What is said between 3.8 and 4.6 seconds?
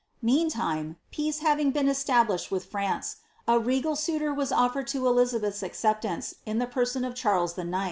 suitor was